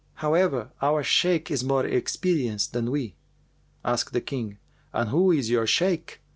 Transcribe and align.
However, 0.15 0.71
our 0.81 1.03
Shaykh[FN#400] 1.03 1.51
is 1.51 1.63
more 1.63 1.85
experienced 1.85 2.73
than 2.73 2.89
we.' 2.89 3.13
Asked 3.85 4.13
the 4.13 4.21
King, 4.21 4.57
'And 4.93 5.11
who 5.11 5.31
is 5.31 5.51
your 5.51 5.67
Shaykh?' 5.67 6.21